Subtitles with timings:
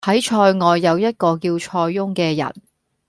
[0.03, 2.51] 喺塞外有一個叫塞翁嘅人